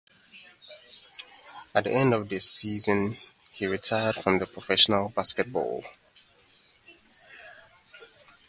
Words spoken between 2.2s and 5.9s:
the season, he retired from the professional basketball.